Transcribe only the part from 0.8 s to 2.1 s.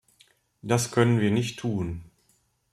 können wir nicht tun.